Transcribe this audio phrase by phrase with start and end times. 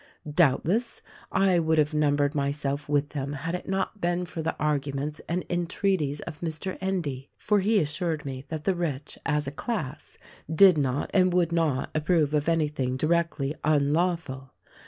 [0.27, 4.55] Doubt less, I would have numbered myself with them had it not been for the
[4.57, 6.75] arguments and entreaties of Mr.
[6.81, 10.17] Endy; for he assured me that the rich, as a class,
[10.51, 14.55] did not and would not approve of anything directly unlawful.